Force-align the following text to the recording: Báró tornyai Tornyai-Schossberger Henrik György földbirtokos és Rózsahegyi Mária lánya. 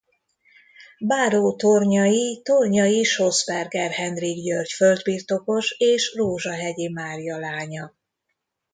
Báró 0.99 1.55
tornyai 1.55 2.41
Tornyai-Schossberger 2.43 3.91
Henrik 3.91 4.43
György 4.43 4.71
földbirtokos 4.71 5.75
és 5.77 6.13
Rózsahegyi 6.15 6.87
Mária 6.89 7.37
lánya. 7.37 7.95